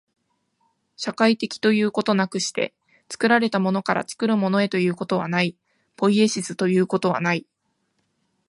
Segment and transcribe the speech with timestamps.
[0.95, 2.73] 社会的ということなくして、
[3.07, 5.55] 作られたものから作るものへということはない、
[5.95, 7.45] ポイエシスということはない。